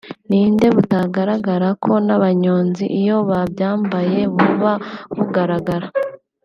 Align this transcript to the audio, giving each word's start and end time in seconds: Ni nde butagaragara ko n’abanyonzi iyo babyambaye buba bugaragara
Ni 0.29 0.41
nde 0.51 0.67
butagaragara 0.75 1.69
ko 1.83 1.93
n’abanyonzi 2.05 2.83
iyo 2.99 3.17
babyambaye 3.29 4.19
buba 4.35 4.73
bugaragara 5.15 5.87